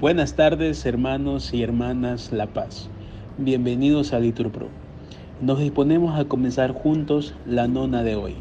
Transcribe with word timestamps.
Buenas 0.00 0.34
tardes 0.34 0.86
hermanos 0.86 1.52
y 1.52 1.64
hermanas 1.64 2.30
La 2.30 2.46
Paz. 2.46 2.88
Bienvenidos 3.36 4.12
a 4.12 4.20
Liturpro. 4.20 4.68
Nos 5.40 5.58
disponemos 5.58 6.16
a 6.16 6.26
comenzar 6.26 6.70
juntos 6.70 7.34
la 7.44 7.66
nona 7.66 8.04
de 8.04 8.14
hoy, 8.14 8.34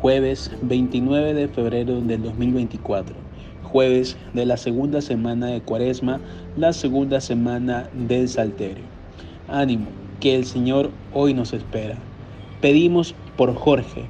jueves 0.00 0.52
29 0.62 1.34
de 1.34 1.48
febrero 1.48 2.00
del 2.00 2.22
2024, 2.22 3.16
jueves 3.64 4.16
de 4.32 4.46
la 4.46 4.56
segunda 4.56 5.00
semana 5.00 5.48
de 5.48 5.60
Cuaresma, 5.60 6.20
la 6.56 6.72
segunda 6.72 7.20
semana 7.20 7.88
del 7.94 8.28
Salterio. 8.28 8.84
Ánimo, 9.48 9.88
que 10.20 10.36
el 10.36 10.44
Señor 10.44 10.92
hoy 11.12 11.34
nos 11.34 11.52
espera. 11.52 11.96
Pedimos 12.60 13.16
por 13.36 13.52
Jorge, 13.56 14.04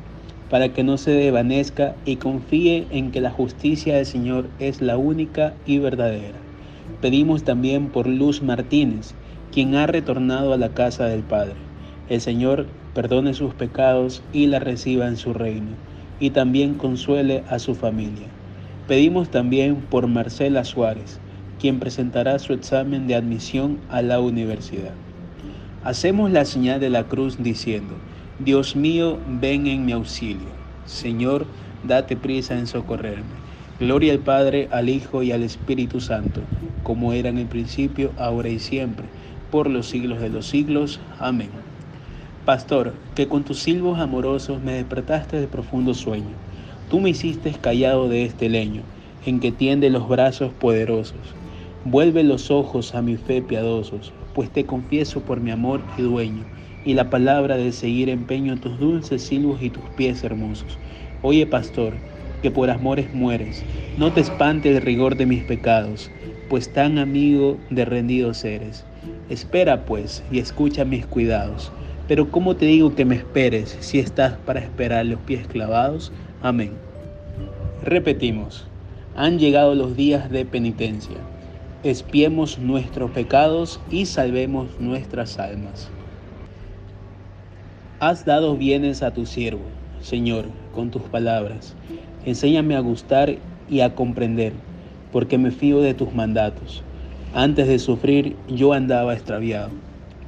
para 0.50 0.74
que 0.74 0.84
no 0.84 0.98
se 0.98 1.12
desvanezca 1.12 1.96
y 2.04 2.16
confíe 2.16 2.86
en 2.90 3.12
que 3.12 3.22
la 3.22 3.30
justicia 3.30 3.96
del 3.96 4.04
Señor 4.04 4.50
es 4.58 4.82
la 4.82 4.98
única 4.98 5.54
y 5.64 5.78
verdadera. 5.78 6.51
Pedimos 7.00 7.42
también 7.42 7.88
por 7.88 8.06
Luz 8.06 8.42
Martínez, 8.42 9.14
quien 9.52 9.74
ha 9.74 9.86
retornado 9.86 10.52
a 10.52 10.56
la 10.56 10.70
casa 10.70 11.06
del 11.06 11.22
Padre. 11.22 11.56
El 12.08 12.20
Señor 12.20 12.66
perdone 12.94 13.34
sus 13.34 13.54
pecados 13.54 14.22
y 14.32 14.46
la 14.46 14.58
reciba 14.58 15.08
en 15.08 15.16
su 15.16 15.32
reino, 15.32 15.70
y 16.20 16.30
también 16.30 16.74
consuele 16.74 17.42
a 17.48 17.58
su 17.58 17.74
familia. 17.74 18.28
Pedimos 18.86 19.30
también 19.30 19.76
por 19.76 20.06
Marcela 20.06 20.64
Suárez, 20.64 21.20
quien 21.58 21.78
presentará 21.78 22.38
su 22.38 22.52
examen 22.52 23.06
de 23.06 23.14
admisión 23.14 23.78
a 23.88 24.02
la 24.02 24.20
universidad. 24.20 24.94
Hacemos 25.84 26.30
la 26.30 26.44
señal 26.44 26.80
de 26.80 26.90
la 26.90 27.04
cruz 27.04 27.42
diciendo, 27.42 27.94
Dios 28.38 28.76
mío, 28.76 29.18
ven 29.40 29.66
en 29.66 29.84
mi 29.84 29.92
auxilio. 29.92 30.48
Señor, 30.84 31.46
date 31.84 32.16
prisa 32.16 32.58
en 32.58 32.66
socorrerme. 32.66 33.41
Gloria 33.82 34.12
al 34.12 34.20
Padre, 34.20 34.68
al 34.70 34.88
Hijo 34.88 35.24
y 35.24 35.32
al 35.32 35.42
Espíritu 35.42 36.00
Santo, 36.00 36.40
como 36.84 37.12
era 37.14 37.30
en 37.30 37.38
el 37.38 37.48
principio, 37.48 38.12
ahora 38.16 38.48
y 38.48 38.60
siempre, 38.60 39.08
por 39.50 39.68
los 39.68 39.88
siglos 39.88 40.20
de 40.20 40.28
los 40.28 40.46
siglos. 40.46 41.00
Amén. 41.18 41.50
Pastor, 42.44 42.94
que 43.16 43.26
con 43.26 43.42
tus 43.42 43.58
silbos 43.58 43.98
amorosos 43.98 44.62
me 44.62 44.74
despertaste 44.74 45.40
de 45.40 45.48
profundo 45.48 45.94
sueño. 45.94 46.36
Tú 46.88 47.00
me 47.00 47.10
hiciste 47.10 47.50
callado 47.60 48.08
de 48.08 48.24
este 48.24 48.48
leño, 48.48 48.84
en 49.26 49.40
que 49.40 49.50
tiende 49.50 49.90
los 49.90 50.08
brazos 50.08 50.52
poderosos. 50.52 51.34
Vuelve 51.82 52.22
los 52.22 52.52
ojos 52.52 52.94
a 52.94 53.02
mi 53.02 53.16
fe 53.16 53.42
piadosos, 53.42 54.12
pues 54.32 54.52
te 54.52 54.64
confieso 54.64 55.24
por 55.24 55.40
mi 55.40 55.50
amor 55.50 55.82
y 55.96 56.02
dueño, 56.02 56.44
y 56.84 56.94
la 56.94 57.10
palabra 57.10 57.56
de 57.56 57.72
seguir 57.72 58.10
empeño 58.10 58.60
tus 58.60 58.78
dulces 58.78 59.26
silbos 59.26 59.60
y 59.60 59.70
tus 59.70 59.90
pies 59.90 60.22
hermosos. 60.22 60.78
Oye, 61.20 61.48
pastor, 61.48 61.98
que 62.42 62.50
por 62.50 62.68
amores 62.68 63.14
mueres. 63.14 63.64
No 63.96 64.12
te 64.12 64.20
espante 64.20 64.70
el 64.70 64.82
rigor 64.82 65.16
de 65.16 65.26
mis 65.26 65.44
pecados, 65.44 66.10
pues 66.50 66.70
tan 66.72 66.98
amigo 66.98 67.56
de 67.70 67.84
rendidos 67.84 68.44
eres. 68.44 68.84
Espera 69.30 69.86
pues 69.86 70.22
y 70.30 70.40
escucha 70.40 70.84
mis 70.84 71.06
cuidados. 71.06 71.72
Pero 72.08 72.30
¿cómo 72.30 72.56
te 72.56 72.66
digo 72.66 72.94
que 72.94 73.04
me 73.04 73.14
esperes 73.14 73.76
si 73.80 74.00
estás 74.00 74.34
para 74.44 74.60
esperar 74.60 75.06
los 75.06 75.20
pies 75.20 75.46
clavados? 75.46 76.12
Amén. 76.42 76.72
Repetimos, 77.84 78.66
han 79.16 79.38
llegado 79.38 79.74
los 79.74 79.96
días 79.96 80.30
de 80.30 80.44
penitencia. 80.44 81.16
Espiemos 81.84 82.58
nuestros 82.58 83.10
pecados 83.12 83.80
y 83.90 84.06
salvemos 84.06 84.68
nuestras 84.78 85.38
almas. 85.38 85.88
Has 87.98 88.24
dado 88.24 88.56
bienes 88.56 89.02
a 89.02 89.12
tu 89.12 89.26
siervo, 89.26 89.62
Señor, 90.00 90.46
con 90.74 90.90
tus 90.90 91.02
palabras 91.02 91.76
Enséñame 92.24 92.76
a 92.76 92.80
gustar 92.80 93.36
y 93.68 93.80
a 93.80 93.94
comprender, 93.96 94.52
porque 95.10 95.38
me 95.38 95.50
fío 95.50 95.80
de 95.80 95.94
tus 95.94 96.14
mandatos. 96.14 96.84
Antes 97.34 97.66
de 97.66 97.78
sufrir 97.80 98.36
yo 98.46 98.74
andaba 98.74 99.14
extraviado, 99.14 99.70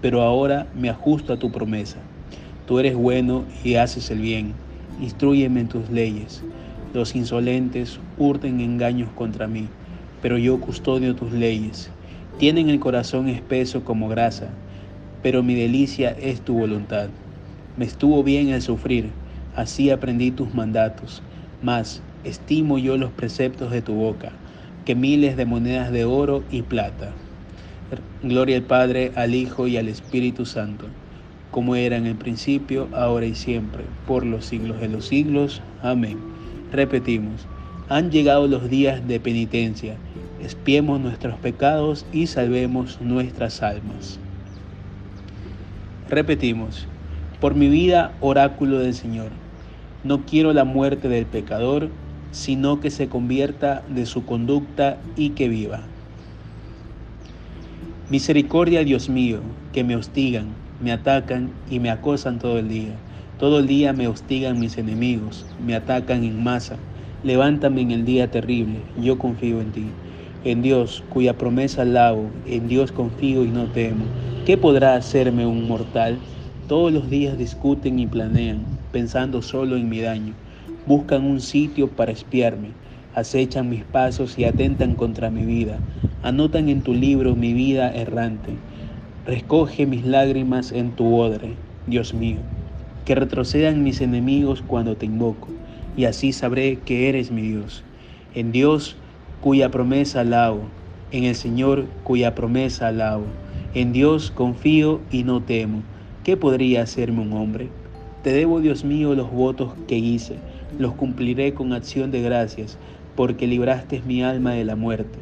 pero 0.01 0.23
ahora 0.23 0.67
me 0.75 0.91
ajusto 0.91 1.33
a 1.33 1.39
tu 1.39 1.53
promesa. 1.53 1.99
Tú 2.67 2.79
eres 2.81 2.97
bueno 2.97 3.45
y 3.63 3.77
haces 3.77 4.11
el 4.11 4.21
bien. 4.21 4.55
Instruyeme 5.01 5.61
en 5.61 5.69
tus 5.69 5.89
leyes. 5.91 6.43
Los 6.95 7.15
insolentes 7.15 8.01
hurten 8.19 8.61
engaños 8.61 9.11
contra 9.15 9.47
mí, 9.47 9.69
pero 10.21 10.37
yo 10.39 10.59
custodio 10.61 11.15
tus 11.15 11.33
leyes. 11.33 11.91
Tienen 12.39 12.71
el 12.71 12.81
corazón 12.81 13.29
espeso 13.29 13.85
como 13.85 14.09
grasa, 14.09 14.49
pero 15.23 15.43
mi 15.43 15.55
delicia 15.55 16.11
es 16.11 16.41
tu 16.41 16.55
voluntad. 16.55 17.09
Me 17.77 17.85
estuvo 17.85 18.23
bien 18.25 18.49
el 18.49 18.63
sufrir, 18.63 19.11
así 19.55 19.91
aprendí 19.91 20.31
tus 20.33 20.55
mandatos. 20.55 21.23
Mas 21.65 22.03
estimo 22.25 22.77
yo 22.77 22.99
los 22.99 23.11
preceptos 23.11 23.71
de 23.71 23.81
tu 23.81 23.95
boca, 23.95 24.33
que 24.85 24.95
miles 24.95 25.35
de 25.39 25.47
monedas 25.47 25.91
de 25.93 26.05
oro 26.05 26.45
y 26.51 26.61
plata. 26.61 27.13
Gloria 28.23 28.59
al 28.59 28.65
Padre, 28.65 29.13
al 29.17 29.35
Hijo 29.35 29.67
y 29.67 29.79
al 29.79 29.89
Espíritu 29.89 30.45
Santo, 30.45 30.85
como 31.51 31.75
era 31.75 31.97
en 31.97 32.05
el 32.05 32.17
principio, 32.17 32.87
ahora 32.93 33.25
y 33.25 33.35
siempre, 33.35 33.83
por 34.07 34.27
los 34.27 34.45
siglos 34.45 34.79
de 34.79 34.91
los 34.91 35.07
siglos. 35.07 35.63
Amén. 35.83 36.19
Repetimos, 36.71 37.47
han 37.89 38.11
llegado 38.11 38.47
los 38.47 38.69
días 38.69 39.09
de 39.09 39.19
penitencia, 39.19 39.97
espiemos 40.43 41.01
nuestros 41.01 41.39
pecados 41.39 42.05
y 42.13 42.27
salvemos 42.27 43.01
nuestras 43.01 43.63
almas. 43.63 44.19
Repetimos, 46.11 46.87
por 47.41 47.55
mi 47.55 47.71
vida, 47.71 48.13
oráculo 48.21 48.81
del 48.81 48.93
Señor 48.93 49.44
no 50.05 50.27
quiero 50.27 50.53
la 50.53 50.65
muerte 50.65 51.09
del 51.09 51.25
pecador, 51.25 51.89
sino 52.31 52.81
que 52.81 52.91
se 52.91 53.09
convierta 53.09 53.83
de 53.89 54.07
su 54.07 54.27
conducta 54.27 54.99
y 55.17 55.31
que 55.31 55.49
viva. 55.49 55.81
Misericordia, 58.11 58.85
Dios 58.85 59.09
mío, 59.09 59.41
que 59.73 59.83
me 59.83 59.97
hostigan, 59.97 60.49
me 60.83 60.93
atacan 60.93 61.51
y 61.71 61.81
me 61.81 61.91
acosan 61.91 62.39
todo 62.39 62.59
el 62.59 62.69
día. 62.69 62.93
Todo 63.39 63.61
el 63.61 63.67
día 63.67 63.93
me 63.95 64.07
hostigan 64.07 64.61
mis 64.61 64.77
enemigos, 64.77 65.47
me 65.65 65.75
atacan 65.75 66.23
en 66.23 66.45
masa. 66.45 66.77
Levántame 67.23 67.81
en 67.81 67.91
el 67.91 68.05
día 68.05 68.31
terrible, 68.31 68.81
yo 69.01 69.19
confío 69.19 69.63
en 69.63 69.73
ti. 69.73 69.87
En 70.45 70.61
Dios, 70.61 71.03
cuya 71.09 71.39
promesa 71.39 71.83
alabo, 71.83 72.31
en 72.47 72.69
Dios 72.69 72.93
confío 72.93 73.45
y 73.45 73.49
no 73.49 73.65
temo. 73.65 74.05
¿Qué 74.45 74.59
podrá 74.59 74.97
hacerme 74.97 75.47
un 75.47 75.67
mortal? 75.67 76.19
Todos 76.69 76.93
los 76.93 77.09
días 77.09 77.39
discuten 77.39 77.99
y 77.99 78.07
planean, 78.07 78.74
pensando 78.95 79.43
solo 79.43 79.77
en 79.77 79.89
mi 79.89 80.01
daño. 80.01 80.35
Buscan 80.87 81.25
un 81.25 81.41
sitio 81.41 81.89
para 81.89 82.13
espiarme, 82.13 82.69
acechan 83.13 83.69
mis 83.69 83.83
pasos 83.83 84.39
y 84.39 84.45
atentan 84.45 84.95
contra 84.95 85.31
mi 85.31 85.45
vida. 85.45 85.81
Anotan 86.23 86.69
en 86.69 86.81
tu 86.81 86.95
libro 86.95 87.35
mi 87.35 87.53
vida 87.53 87.93
errante. 87.93 88.53
Recoge 89.27 89.85
mis 89.87 90.07
lágrimas 90.07 90.71
en 90.71 90.93
tu 90.93 91.17
odre, 91.17 91.57
Dios 91.89 92.15
mío. 92.15 92.39
Que 93.05 93.17
retrocedan 93.17 93.83
mis 93.83 94.01
enemigos 94.01 94.63
cuando 94.65 94.97
te 94.97 95.07
invoco, 95.07 95.49
y 95.97 96.05
así 96.05 96.33
sabré 96.33 96.79
que 96.79 97.09
eres 97.09 97.33
mi 97.33 97.43
Dios. 97.43 97.83
En 98.33 98.53
Dios 98.53 98.97
cuya 99.43 99.73
promesa 99.73 100.21
alabo, 100.21 100.69
en 101.11 101.25
el 101.25 101.35
Señor 101.35 101.87
cuya 102.05 102.37
promesa 102.37 102.89
alabo. 102.89 103.27
En 103.75 103.93
Dios 103.93 104.31
confío 104.31 105.01
y 105.11 105.25
no 105.25 105.43
temo 105.43 105.83
¿Qué 106.25 106.39
podría 106.39 106.81
hacerme 106.81 107.21
un 107.21 107.35
hombre? 107.35 107.69
Te 108.25 108.33
debo, 108.33 108.63
Dios 108.63 108.85
mío, 108.85 109.15
los 109.15 109.31
votos 109.31 109.75
que 109.87 109.99
hice, 109.99 110.37
los 110.79 110.95
cumpliré 110.95 111.53
con 111.53 111.75
acción 111.75 112.11
de 112.11 112.23
gracias, 112.23 112.79
porque 113.17 113.47
libraste 113.47 114.01
mi 114.07 114.23
alma 114.23 114.53
de 114.53 114.65
la 114.65 114.77
muerte, 114.77 115.19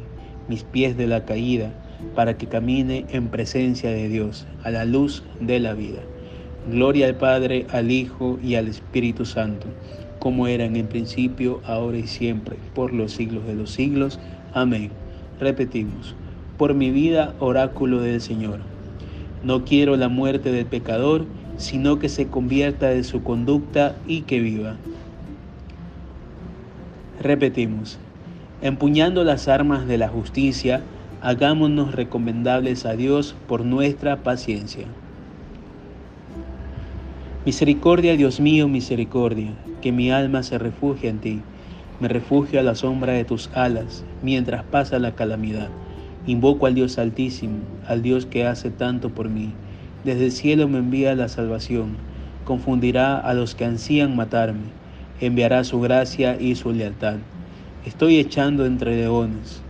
mis 0.47 0.63
pies 0.63 0.95
de 0.95 1.07
la 1.07 1.25
caída, 1.25 1.73
para 2.15 2.37
que 2.37 2.47
camine 2.47 3.05
en 3.09 3.27
presencia 3.27 3.89
de 3.89 4.07
Dios, 4.07 4.47
a 4.63 4.71
la 4.71 4.85
luz 4.85 5.21
de 5.41 5.59
la 5.59 5.73
vida. 5.73 5.99
Gloria 6.71 7.07
al 7.07 7.15
Padre, 7.15 7.67
al 7.71 7.91
Hijo 7.91 8.39
y 8.41 8.55
al 8.55 8.69
Espíritu 8.69 9.25
Santo, 9.25 9.67
como 10.19 10.47
era 10.47 10.63
en 10.63 10.77
el 10.77 10.85
principio, 10.85 11.59
ahora 11.65 11.97
y 11.97 12.07
siempre, 12.07 12.55
por 12.73 12.93
los 12.93 13.11
siglos 13.11 13.45
de 13.45 13.55
los 13.55 13.69
siglos. 13.69 14.17
Amén. 14.53 14.91
Repetimos, 15.41 16.15
por 16.57 16.73
mi 16.73 16.89
vida, 16.89 17.35
oráculo 17.39 17.99
del 17.99 18.21
Señor 18.21 18.61
no 19.43 19.65
quiero 19.65 19.97
la 19.97 20.07
muerte 20.07 20.51
del 20.51 20.65
pecador, 20.65 21.25
sino 21.57 21.99
que 21.99 22.09
se 22.09 22.27
convierta 22.27 22.87
de 22.87 23.03
su 23.03 23.23
conducta 23.23 23.95
y 24.07 24.21
que 24.21 24.39
viva. 24.39 24.77
Repetimos, 27.21 27.99
empuñando 28.61 29.23
las 29.23 29.47
armas 29.47 29.87
de 29.87 29.97
la 29.97 30.09
justicia, 30.09 30.81
hagámonos 31.21 31.95
recomendables 31.95 32.85
a 32.85 32.95
Dios 32.95 33.35
por 33.47 33.63
nuestra 33.63 34.23
paciencia. 34.23 34.87
Misericordia, 37.45 38.15
Dios 38.15 38.39
mío, 38.39 38.67
misericordia, 38.67 39.51
que 39.81 39.91
mi 39.91 40.11
alma 40.11 40.43
se 40.43 40.57
refugie 40.57 41.09
en 41.09 41.19
ti. 41.19 41.41
Me 41.99 42.07
refugio 42.07 42.59
a 42.59 42.63
la 42.63 42.73
sombra 42.73 43.13
de 43.13 43.25
tus 43.25 43.49
alas 43.53 44.03
mientras 44.21 44.63
pasa 44.63 44.97
la 44.97 45.15
calamidad. 45.15 45.69
Invoco 46.25 46.65
al 46.65 46.73
Dios 46.73 46.97
altísimo, 46.97 47.59
al 47.85 48.01
Dios 48.01 48.25
que 48.25 48.45
hace 48.45 48.69
tanto 48.69 49.09
por 49.09 49.29
mí. 49.29 49.53
Desde 50.03 50.25
el 50.25 50.31
cielo 50.33 50.67
me 50.67 50.79
envía 50.79 51.15
la 51.15 51.29
salvación. 51.29 51.95
Confundirá 52.43 53.17
a 53.19 53.33
los 53.33 53.55
que 53.55 53.65
ansían 53.65 54.15
matarme. 54.15 54.65
Enviará 55.21 55.63
su 55.63 55.79
gracia 55.79 56.35
y 56.39 56.55
su 56.55 56.73
lealtad. 56.73 57.17
Estoy 57.85 58.17
echando 58.17 58.65
entre 58.65 58.97
leones. 58.97 59.61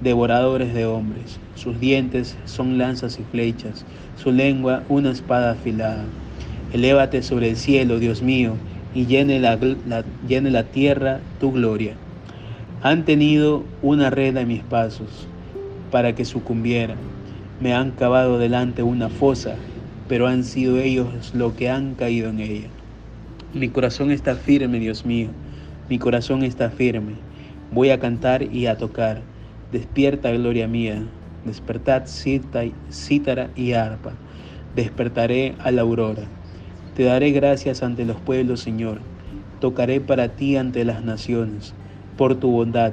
devoradores 0.00 0.74
de 0.74 0.86
hombres. 0.86 1.38
Sus 1.54 1.78
dientes 1.78 2.36
son 2.44 2.76
lanzas 2.78 3.18
y 3.20 3.22
flechas, 3.22 3.84
su 4.16 4.32
lengua 4.32 4.82
una 4.88 5.10
espada 5.10 5.52
afilada. 5.52 6.04
Elévate 6.72 7.22
sobre 7.22 7.50
el 7.50 7.56
cielo, 7.56 7.98
Dios 7.98 8.22
mío, 8.22 8.56
y 8.94 9.06
llene 9.06 9.38
la, 9.40 9.58
llene 10.26 10.50
la 10.50 10.64
tierra 10.64 11.20
tu 11.38 11.52
gloria. 11.52 11.94
Han 12.82 13.04
tenido 13.04 13.64
una 13.82 14.10
red 14.10 14.36
a 14.38 14.44
mis 14.44 14.62
pasos 14.62 15.28
para 15.90 16.14
que 16.14 16.24
sucumbiera. 16.24 16.96
Me 17.60 17.74
han 17.74 17.92
cavado 17.92 18.38
delante 18.38 18.82
una 18.82 19.08
fosa, 19.08 19.56
pero 20.12 20.26
han 20.26 20.44
sido 20.44 20.78
ellos 20.78 21.32
los 21.34 21.54
que 21.54 21.70
han 21.70 21.94
caído 21.94 22.28
en 22.28 22.40
ella. 22.40 22.68
Mi 23.54 23.70
corazón 23.70 24.10
está 24.10 24.34
firme, 24.34 24.78
Dios 24.78 25.06
mío, 25.06 25.30
mi 25.88 25.98
corazón 25.98 26.42
está 26.42 26.68
firme. 26.68 27.14
Voy 27.72 27.88
a 27.88 27.98
cantar 27.98 28.42
y 28.42 28.66
a 28.66 28.76
tocar. 28.76 29.22
Despierta, 29.72 30.30
gloria 30.30 30.68
mía. 30.68 31.02
Despertad 31.46 32.02
cítara 32.06 33.48
y 33.56 33.72
arpa. 33.72 34.12
Despertaré 34.76 35.54
a 35.60 35.70
la 35.70 35.80
aurora. 35.80 36.24
Te 36.94 37.04
daré 37.04 37.30
gracias 37.30 37.82
ante 37.82 38.04
los 38.04 38.20
pueblos, 38.20 38.60
Señor. 38.60 38.98
Tocaré 39.62 40.02
para 40.02 40.28
ti 40.28 40.58
ante 40.58 40.84
las 40.84 41.02
naciones, 41.02 41.72
por 42.18 42.34
tu 42.34 42.50
bondad, 42.50 42.92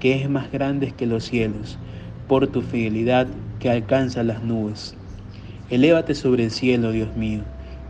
que 0.00 0.20
es 0.20 0.28
más 0.28 0.50
grande 0.50 0.90
que 0.90 1.06
los 1.06 1.22
cielos, 1.22 1.78
por 2.26 2.48
tu 2.48 2.60
fidelidad 2.60 3.28
que 3.60 3.70
alcanza 3.70 4.24
las 4.24 4.42
nubes. 4.42 4.96
Elévate 5.68 6.14
sobre 6.14 6.44
el 6.44 6.52
cielo, 6.52 6.92
Dios 6.92 7.16
mío, 7.16 7.40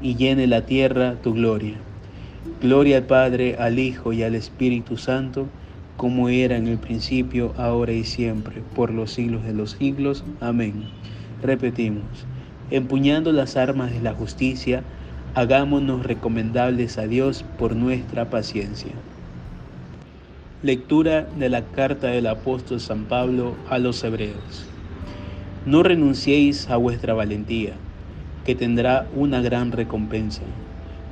y 0.00 0.14
llene 0.14 0.46
la 0.46 0.62
tierra 0.62 1.16
tu 1.22 1.34
gloria. 1.34 1.74
Gloria 2.62 2.96
al 2.96 3.04
Padre, 3.04 3.56
al 3.58 3.78
Hijo 3.78 4.14
y 4.14 4.22
al 4.22 4.34
Espíritu 4.34 4.96
Santo, 4.96 5.46
como 5.98 6.30
era 6.30 6.56
en 6.56 6.68
el 6.68 6.78
principio, 6.78 7.52
ahora 7.58 7.92
y 7.92 8.04
siempre, 8.04 8.62
por 8.74 8.90
los 8.90 9.10
siglos 9.12 9.44
de 9.44 9.52
los 9.52 9.72
siglos. 9.72 10.24
Amén. 10.40 10.84
Repetimos, 11.42 12.26
empuñando 12.70 13.30
las 13.30 13.58
armas 13.58 13.92
de 13.92 14.00
la 14.00 14.14
justicia, 14.14 14.82
hagámonos 15.34 16.06
recomendables 16.06 16.96
a 16.96 17.06
Dios 17.06 17.44
por 17.58 17.76
nuestra 17.76 18.30
paciencia. 18.30 18.92
Lectura 20.62 21.28
de 21.38 21.50
la 21.50 21.66
carta 21.66 22.06
del 22.06 22.26
apóstol 22.26 22.80
San 22.80 23.04
Pablo 23.04 23.54
a 23.68 23.78
los 23.78 24.02
Hebreos. 24.02 24.75
No 25.66 25.82
renunciéis 25.82 26.70
a 26.70 26.76
vuestra 26.76 27.12
valentía, 27.12 27.72
que 28.44 28.54
tendrá 28.54 29.08
una 29.16 29.42
gran 29.42 29.72
recompensa. 29.72 30.42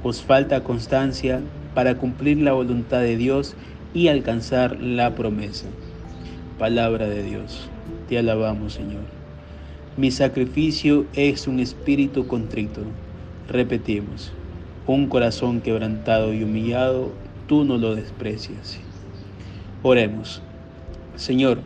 Os 0.05 0.23
falta 0.23 0.63
constancia 0.63 1.41
para 1.75 1.97
cumplir 1.97 2.39
la 2.39 2.53
voluntad 2.53 3.01
de 3.01 3.17
Dios 3.17 3.57
y 3.95 4.07
alcanzar 4.07 4.81
la 4.81 5.17
promesa. 5.17 5.67
Palabra 6.57 7.09
de 7.09 7.25
Dios. 7.25 7.69
Te 8.09 8.17
alabamos, 8.17 8.75
Señor. 8.75 9.03
Mi 9.97 10.13
sacrificio 10.13 11.05
es 11.15 11.49
un 11.49 11.59
espíritu 11.59 12.29
contrito. 12.29 12.83
Repetimos, 13.49 14.33
un 14.87 15.09
corazón 15.09 15.63
quebrantado 15.63 16.33
y 16.33 16.45
humillado, 16.45 17.11
tú 17.49 17.65
no 17.65 17.77
lo 17.77 17.97
desprecias. 17.97 18.79
Oremos. 19.83 20.43
Señor, 21.17 21.59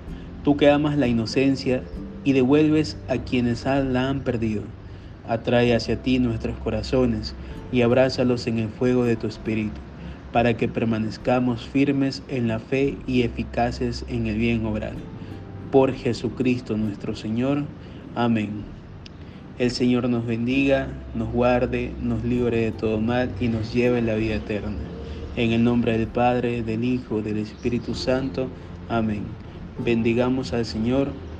tú 0.43 0.57
que 0.57 0.71
amas 0.71 0.97
la 0.97 1.07
inocencia 1.07 1.83
y 2.29 2.35
devuelves 2.35 2.99
a 3.09 3.17
quienes 3.17 3.65
la 3.65 4.11
han 4.11 4.21
perdido. 4.21 4.61
Atrae 5.27 5.75
hacia 5.75 6.03
ti 6.03 6.19
nuestros 6.19 6.59
corazones 6.59 7.35
y 7.73 7.81
abrázalos 7.81 8.47
en 8.47 8.59
el 8.59 8.69
fuego 8.69 9.05
de 9.05 9.17
tu 9.17 9.27
espíritu, 9.27 9.81
para 10.31 10.55
que 10.55 10.69
permanezcamos 10.69 11.67
firmes 11.67 12.23
en 12.29 12.47
la 12.47 12.59
fe 12.59 12.99
y 13.07 13.23
eficaces 13.23 14.05
en 14.11 14.27
el 14.27 14.37
bien 14.37 14.67
obrar. 14.67 14.93
Por 15.73 15.95
Jesucristo 15.95 16.77
nuestro 16.77 17.17
Señor. 17.17 17.65
Amén. 18.15 18.51
El 19.59 19.71
Señor 19.71 20.11
nos 20.11 20.27
bendiga, 20.27 20.89
nos 21.15 21.33
guarde, 21.33 21.95
nos 22.03 22.23
libre 22.25 22.59
de 22.59 22.73
todo 22.73 23.01
mal 23.01 23.31
y 23.41 23.49
nos 23.49 23.73
lleve 23.73 24.01
en 24.01 24.07
la 24.07 24.17
vida 24.17 24.35
eterna. 24.35 24.77
En 25.37 25.53
el 25.53 25.65
nombre 25.65 25.97
del 25.97 26.09
Padre, 26.09 26.63
del 26.63 26.85
Hijo, 26.85 27.23
del 27.23 27.39
Espíritu 27.39 27.95
Santo. 27.95 28.49
Amén. 28.91 29.23
Bendigamos 29.83 30.53
al 30.53 30.67
Señor 30.67 31.09